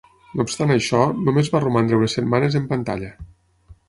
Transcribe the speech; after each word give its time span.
No 0.37 0.43
obstant 0.43 0.75
això, 0.75 1.01
només 1.27 1.51
va 1.55 1.61
romandre 1.63 1.99
unes 1.99 2.15
setmanes 2.19 2.57
en 2.61 2.65
pantalla. 2.73 3.11